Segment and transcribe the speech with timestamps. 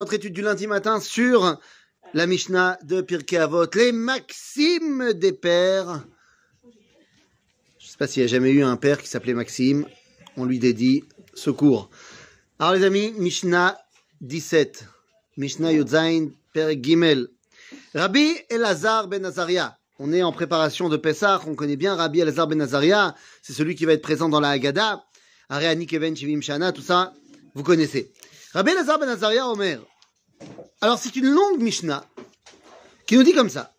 [0.00, 1.58] Notre étude du lundi matin sur
[2.14, 6.04] la Mishnah de Pirkei Avot, les maximes des pères.
[7.80, 9.86] Je ne sais pas s'il y a jamais eu un père qui s'appelait Maxime.
[10.36, 11.02] On lui dédie
[11.34, 11.90] secours.
[12.60, 13.76] Alors les amis, Mishnah
[14.20, 14.84] 17.
[15.36, 17.26] Mishnah Yodzain, Père Gimel.
[17.92, 19.78] Rabbi Elazar ben Azaria.
[19.98, 23.16] On est en préparation de Pessah, on connaît bien Rabbi Elazar ben Azaria.
[23.42, 25.02] C'est celui qui va être présent dans la Haggadah.
[25.48, 27.14] Areani Keven Shivim Shana, tout ça,
[27.56, 28.12] vous connaissez.
[28.54, 29.80] Rabbi Elazar ben Azaria Omer.
[30.80, 32.06] Alors c'est une longue Mishnah
[33.06, 33.72] qui nous dit comme ça.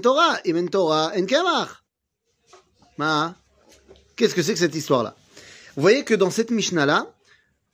[0.00, 1.68] Torah, imen Torah en Kemach.
[2.96, 3.36] Ma,
[4.16, 5.14] qu'est-ce que c'est que cette histoire-là?
[5.76, 7.06] Vous voyez que dans cette Mishnah-là,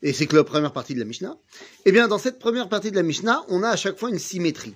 [0.03, 1.37] et c'est que la première partie de la Mishnah,
[1.87, 4.19] eh bien dans cette première partie de la Mishnah, on a à chaque fois une
[4.19, 4.75] symétrie.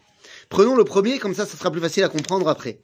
[0.48, 2.80] Prenons le premier, comme ça, ça sera plus facile à comprendre après.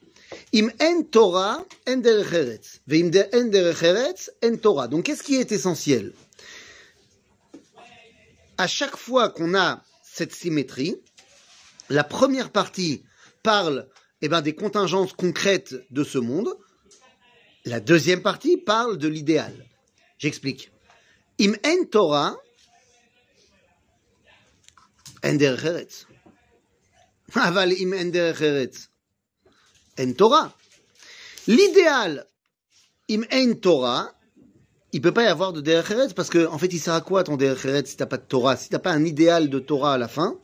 [0.54, 2.80] Im en Torah, en derech eretz.
[2.86, 4.88] Ve'im en derech eretz, en Torah.
[4.88, 6.12] Donc, qu'est-ce qui est essentiel?
[8.58, 10.96] À chaque fois qu'on a cette symétrie,
[11.88, 13.04] la première partie
[13.42, 13.88] parle
[14.20, 16.54] eh ben, des contingences concrètes de ce monde.
[17.64, 19.52] La deuxième partie parle de l'idéal.
[20.18, 20.70] J'explique.
[21.40, 22.36] Im en Torah,
[25.24, 26.06] en derech
[27.32, 28.88] Aval im en derech eretz.
[29.98, 30.52] En Torah.
[31.46, 32.26] L'idéal,
[33.08, 34.12] im en Torah,
[34.92, 37.24] il peut pas y avoir de eretz parce que, en fait, il sert à quoi
[37.24, 39.94] ton derech eretz si t'as pas de Torah, si t'as pas un idéal de Torah
[39.94, 40.38] à la fin?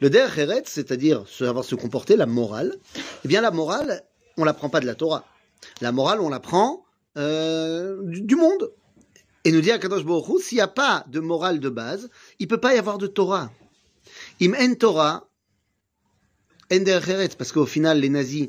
[0.00, 2.76] Le eretz, c'est-à-dire savoir se comporter, la morale,
[3.24, 4.02] eh bien, la morale,
[4.36, 5.24] on l'apprend pas de la Torah.
[5.80, 6.84] La morale, on l'apprend
[7.18, 8.72] euh, du, monde.
[9.44, 12.48] Et nous dit Akadosh Baruch Hu, s'il n'y a pas de morale de base, il
[12.48, 13.50] peut pas y avoir de Torah.
[14.40, 15.28] Im en Torah,
[16.72, 18.48] en derech eretz, parce qu'au final, les nazis,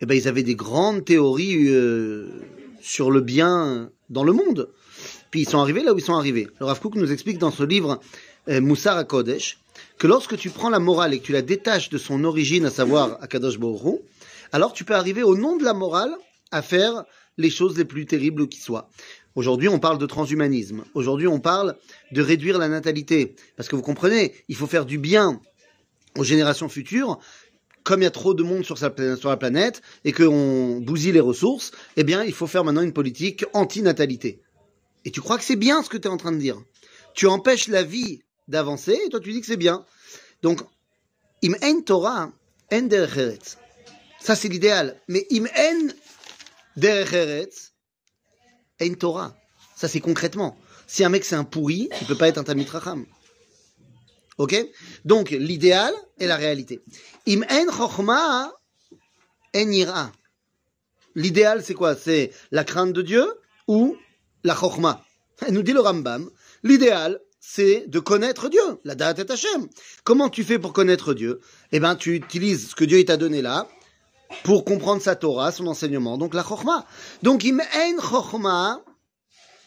[0.00, 2.28] eh ben, ils avaient des grandes théories euh,
[2.80, 4.68] sur le bien dans le monde.
[5.30, 6.48] Puis ils sont arrivés là où ils sont arrivés.
[6.60, 8.00] Le Rav Kook nous explique dans ce livre
[8.48, 9.58] euh, Moussar HaKodesh
[9.98, 12.70] que lorsque tu prends la morale et que tu la détaches de son origine, à
[12.70, 13.98] savoir Akadosh Hu,
[14.52, 16.14] alors tu peux arriver au nom de la morale
[16.50, 17.04] à faire
[17.38, 18.88] les choses les plus terribles qui soient.
[19.34, 20.84] Aujourd'hui, on parle de transhumanisme.
[20.94, 21.76] Aujourd'hui, on parle
[22.12, 23.34] de réduire la natalité.
[23.56, 25.40] Parce que vous comprenez, il faut faire du bien
[26.16, 27.18] aux générations futures.
[27.84, 31.12] Comme il y a trop de monde sur, sa, sur la planète et qu'on bousille
[31.12, 34.40] les ressources, eh bien, il faut faire maintenant une politique anti-natalité.
[35.04, 36.60] Et tu crois que c'est bien ce que tu es en train de dire?
[37.14, 39.84] Tu empêches la vie d'avancer et toi tu dis que c'est bien.
[40.42, 40.62] Donc,
[41.44, 42.32] im en Torah,
[42.72, 43.56] en eretz.
[44.20, 45.00] Ça c'est l'idéal.
[45.06, 47.72] Mais im en eretz,
[48.82, 49.36] en Torah.
[49.76, 50.58] Ça c'est concrètement.
[50.88, 53.06] Si un mec c'est un pourri, il peut pas être un Talmid Racham.
[54.38, 54.54] Ok?
[55.04, 56.82] Donc l'idéal et la réalité.
[57.26, 58.52] Im en chokhma,
[59.54, 60.12] en ira.
[61.14, 61.94] L'idéal c'est quoi?
[61.94, 63.24] C'est la crainte de Dieu
[63.66, 63.96] ou
[64.44, 65.02] la chokhma
[65.50, 66.30] Nous dit le Rambam,
[66.62, 69.68] l'idéal c'est de connaître Dieu, la date est Hachem.
[70.02, 71.40] Comment tu fais pour connaître Dieu?
[71.70, 73.68] Eh ben tu utilises ce que Dieu t'a donné là
[74.42, 76.86] pour comprendre sa Torah, son enseignement, donc la chokhma.
[77.22, 78.82] Donc im en chokhma,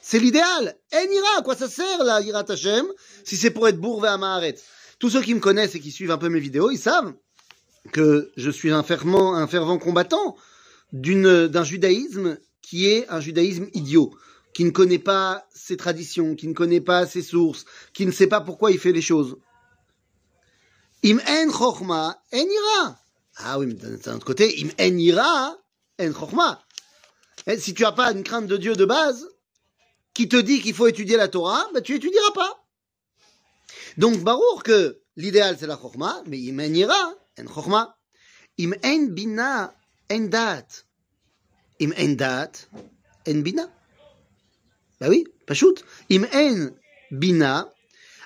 [0.09, 0.75] c'est l'idéal.
[0.91, 2.87] En ira, à quoi ça sert la ira Hashem
[3.23, 4.55] si c'est pour être bourvé à Maharet
[4.97, 7.13] Tous ceux qui me connaissent et qui suivent un peu mes vidéos, ils savent
[7.91, 10.35] que je suis un fervent, un fervent combattant
[10.93, 14.11] d'un judaïsme qui est un judaïsme idiot,
[14.55, 18.25] qui ne connaît pas ses traditions, qui ne connaît pas ses sources, qui ne sait
[18.25, 19.37] pas pourquoi il fait les choses.
[21.05, 22.99] Im en chokhma, en ira.
[23.37, 25.55] Ah oui, mais d'un autre côté, im en ira,
[26.01, 26.63] en chokhma.
[27.59, 29.27] Si tu n'as pas une crainte de Dieu de base,
[30.19, 32.61] qui te dit qu'il faut étudier la Torah, ben tu étudieras pas.
[33.95, 37.97] Donc, barour que l'idéal c'est la chokhma, mais im en ira, en chokhma.
[38.59, 39.73] Im en bina,
[40.11, 40.67] en dat.
[41.79, 42.67] Im en dat,
[43.25, 43.71] en bina.
[44.99, 45.85] Bah oui, pas shoot.
[46.11, 46.71] Im en
[47.11, 47.73] bina.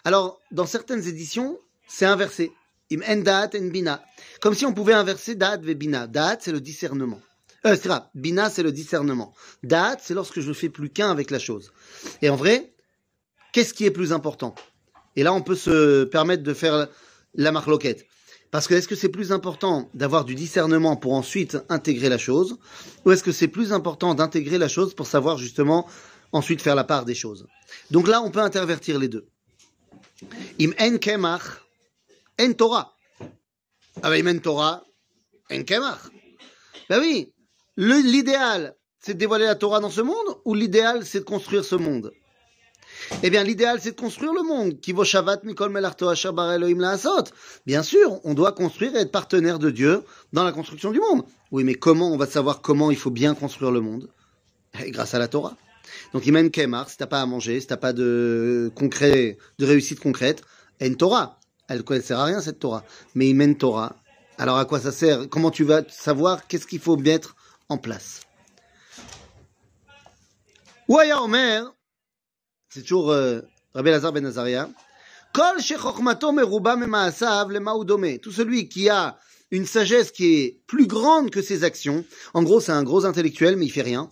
[0.04, 2.52] Alors, dans certaines éditions, c'est inversé.
[2.92, 4.04] Im en dat en bina.
[4.42, 6.08] Comme si on pouvait inverser dat ve bina.
[6.08, 7.22] Dat, c'est le discernement.
[7.66, 7.90] Euh, c'est.
[8.14, 9.34] Bina, c'est le discernement.
[9.64, 11.72] Dat, c'est lorsque je ne fais plus qu'un avec la chose.
[12.22, 12.74] Et en vrai,
[13.54, 14.56] qu'est-ce qui est plus important?
[15.16, 16.88] Et là, on peut se permettre de faire
[17.36, 18.06] la marloquette.
[18.52, 22.60] Parce que est-ce que c'est plus important d'avoir du discernement pour ensuite intégrer la chose?
[23.06, 25.88] Ou est-ce que c'est plus important d'intégrer la chose pour savoir justement
[26.34, 27.48] ensuite faire la part des choses?
[27.90, 29.26] Donc là, on peut intervertir les deux.
[30.62, 31.64] Im en kemach,
[32.40, 32.96] en Torah.
[34.02, 34.84] Ah ben, im en Torah,
[35.52, 35.64] en.
[36.90, 37.33] Ben oui,
[37.78, 41.76] l'idéal, c'est de dévoiler la Torah dans ce monde ou l'idéal, c'est de construire ce
[41.76, 42.12] monde?
[43.22, 44.80] Eh bien, l'idéal, c'est de construire le monde.
[47.66, 51.24] Bien sûr, on doit construire et être partenaire de Dieu dans la construction du monde.
[51.52, 54.10] Oui, mais comment on va savoir comment il faut bien construire le monde?
[54.80, 55.58] Eh, Grâce à la Torah.
[56.14, 59.66] Donc, il mène Kemar, si t'as pas à manger, si t'as pas de concret, de
[59.66, 60.44] réussite concrète,
[60.80, 61.40] et une Torah.
[61.68, 62.84] Elle ne sert à rien, cette Torah.
[63.16, 63.96] Mais il mène Torah.
[64.38, 65.28] Alors, à quoi ça sert?
[65.30, 67.36] Comment tu vas savoir qu'est-ce qu'il faut mettre
[67.70, 68.22] en place.
[70.88, 71.74] Ouaya Omer,
[72.70, 73.42] c'est toujours euh,
[73.74, 74.70] Rabbi Lazar ben Nazaria,
[75.34, 75.58] Kol
[78.22, 79.18] Tout celui qui a
[79.50, 83.56] une sagesse qui est plus grande que ses actions, en gros c'est un gros intellectuel
[83.56, 84.10] mais il fait rien.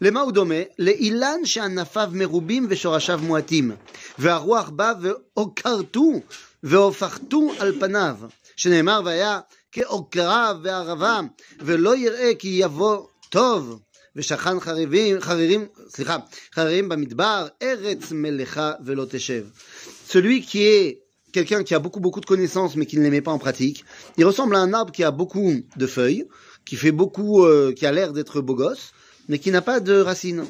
[0.00, 3.76] Le Maudome, le Ilan Shanafav Merubim Veshorashav Moatim,
[4.18, 6.22] Veharuach Ba Veokartu
[6.62, 11.19] Veofartu Alpanav, Shenemar Vaya כעוקרה וערבה
[11.59, 13.79] ולא יראה כי יבוא טוב
[14.15, 16.17] ושכן חריבים, חרירים, סליחה,
[16.55, 19.45] חרירים במדבר, ארץ מלאכה ולא תשב.
[20.09, 21.01] Celui qui est
[21.31, 23.85] quelqu'un qui a beaucoup beaucoup de connaissances mais qui ne les met pas en pratique,
[24.17, 26.27] il ressemble à un arbre qui a beaucoup de feuilles,
[26.65, 28.91] qui fait beaucoup, euh, qui a l'air d'être beau gosse,
[29.29, 30.43] mais qui n'a pas de racines.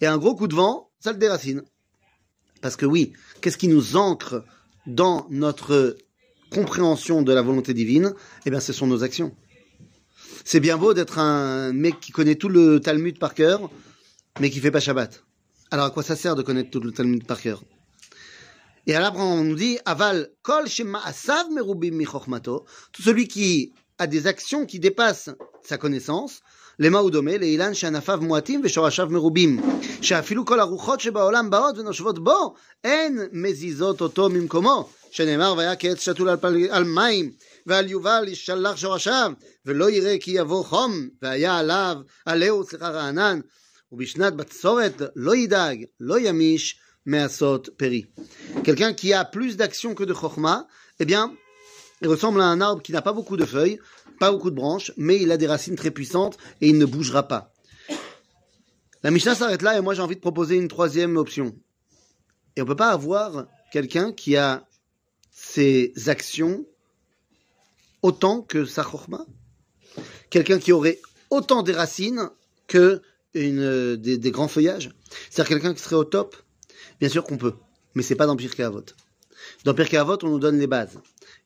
[0.00, 1.62] Et un gros coup de vent, ça le déracine.
[2.62, 4.44] Parce que oui, qu'est-ce qui nous ancre
[4.86, 5.96] dans notre
[6.51, 8.13] compréhension de la volonté divine,
[8.45, 9.35] eh bien, ce sont nos actions.
[10.45, 13.69] C'est bien beau d'être un mec qui connaît tout le Talmud par cœur,
[14.39, 15.23] mais qui fait pas Shabbat.
[15.71, 17.63] Alors, à quoi ça sert de connaître tout le Talmud par cœur?
[18.89, 21.99] Et à on nous dit Aval kol shema asav merubim
[22.41, 25.29] tout celui qui a des actions qui dépassent
[25.61, 26.39] sa connaissance,
[26.79, 29.59] les maoudomé, les ilan shanafav moatim veshorashav merubim,
[30.01, 32.55] sheafilu kol aruchot shebaolam baot venoshvot bo,
[32.85, 34.87] en mezizot oto mimkomo.
[35.10, 36.38] שנאמר והיה כעץ שתול על,
[36.70, 37.32] על מים,
[37.66, 39.32] ועל יובל ישלח שורשיו,
[39.66, 41.96] ולא יראה כי יבוא חום, והיה עליו,
[42.26, 43.40] עליהו, סליחה, רענן,
[43.92, 48.04] ובשנת בצורת לא ידאג, לא ימיש, מעשות פרי.
[48.64, 50.66] Quelqu'un qui a plus d'action que de chokma,
[51.00, 51.34] eh bien,
[52.00, 53.78] il ressemble à un arbre qui n'a pas beaucoup de feuilles,
[54.20, 57.24] pas beaucoup de branches, mais il a des racines très puissantes et il ne bougera
[57.24, 57.52] pas.
[59.02, 61.56] La Mishnah s'arrête là et moi j'ai envie de proposer une troisième option.
[62.54, 64.64] Et on ne peut pas avoir quelqu'un qui a
[65.39, 66.65] ses actions
[68.01, 69.25] autant que sa chorma?
[70.31, 70.99] Quelqu'un qui aurait
[71.29, 72.29] autant des racines
[72.67, 73.01] que
[73.35, 74.89] des, grands feuillages?
[75.29, 76.35] C'est-à-dire quelqu'un qui serait au top?
[76.99, 77.53] Bien sûr qu'on peut,
[77.93, 78.83] mais c'est pas dans Pirkei Avot.
[79.63, 80.97] Dans Pirkei Avot, on nous donne les bases.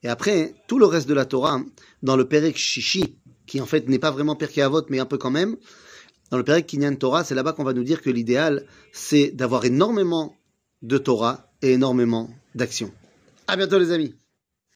[0.04, 1.62] Et après, tout le reste de la Torah,
[2.02, 5.18] dans le Perek Shishi, qui en fait n'est pas vraiment Perkei Avot, mais un peu
[5.18, 5.58] quand même,
[6.30, 9.66] dans le Perek Kinyan Torah, c'est là-bas qu'on va nous dire que l'idéal, c'est d'avoir
[9.66, 10.38] énormément
[10.82, 12.94] de Torah et énormément d'action.
[13.52, 14.16] À bientôt les amis